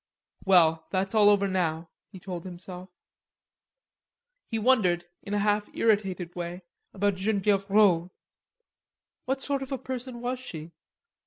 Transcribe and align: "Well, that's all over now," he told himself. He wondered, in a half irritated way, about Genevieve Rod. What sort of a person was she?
"Well, 0.45 0.87
that's 0.89 1.13
all 1.13 1.29
over 1.29 1.47
now," 1.47 1.91
he 2.11 2.19
told 2.19 2.43
himself. 2.43 2.89
He 4.47 4.57
wondered, 4.57 5.05
in 5.21 5.35
a 5.35 5.45
half 5.45 5.69
irritated 5.75 6.33
way, 6.35 6.63
about 6.91 7.13
Genevieve 7.13 7.69
Rod. 7.69 8.09
What 9.25 9.43
sort 9.43 9.61
of 9.61 9.71
a 9.71 9.77
person 9.77 10.19
was 10.19 10.39
she? 10.39 10.71